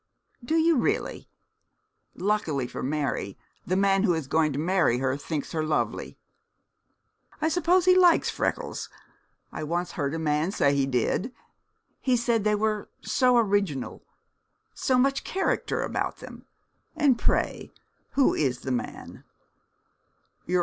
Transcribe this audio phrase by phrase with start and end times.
[0.43, 1.29] 'Do you really?
[2.15, 6.17] Luckily for Mary the man who is going to marry her thinks her lovely.'
[7.39, 8.89] 'I suppose he likes freckles.
[9.51, 11.31] I once heard a man say he did.
[11.99, 14.01] He said they were so original
[14.73, 16.45] so much character about them.
[16.95, 17.71] And, pray,
[18.13, 19.23] who is the man?'